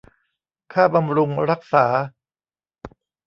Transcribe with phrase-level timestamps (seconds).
[0.73, 1.85] ค่าบำรุงรักษา